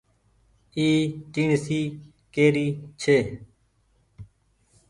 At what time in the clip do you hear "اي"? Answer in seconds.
0.77-0.87